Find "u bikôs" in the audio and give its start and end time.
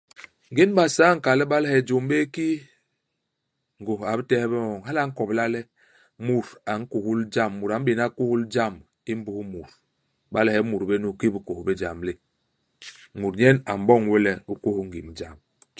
11.29-11.63